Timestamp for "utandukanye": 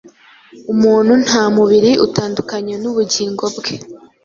2.05-2.73